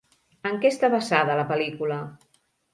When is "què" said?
0.63-0.71